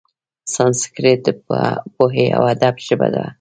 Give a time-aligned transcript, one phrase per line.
[0.53, 1.27] سانسکریت د
[1.95, 3.25] پوهې او ادب ژبه وه.